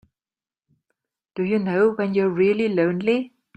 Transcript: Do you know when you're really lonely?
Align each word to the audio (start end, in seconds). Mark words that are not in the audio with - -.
Do 1.35 1.43
you 1.43 1.59
know 1.59 1.91
when 1.91 2.15
you're 2.15 2.27
really 2.31 2.67
lonely? 2.69 3.35